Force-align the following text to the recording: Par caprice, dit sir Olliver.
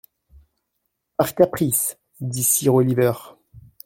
Par 1.15 1.35
caprice, 1.35 1.99
dit 2.21 2.43
sir 2.43 2.73
Olliver. 2.73 3.11